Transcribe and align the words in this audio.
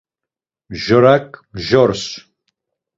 Mjorak 0.71 1.27
mjors. 1.55 2.03